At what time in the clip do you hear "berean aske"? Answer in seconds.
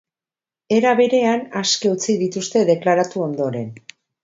0.99-1.93